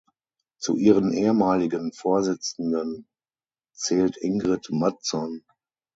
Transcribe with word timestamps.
Zu 0.57 0.77
ihren 0.77 1.11
ehemaligen 1.13 1.93
Vorsitzenden 1.93 3.07
zählt 3.75 4.17
Ingrid 4.17 4.71
Mattson. 4.71 5.43